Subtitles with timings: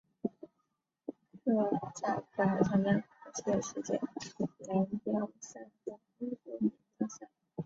[1.43, 3.01] 科扎克还参加过
[3.45, 4.01] 多届世界
[4.57, 7.29] 锦标赛和欧洲锦标赛。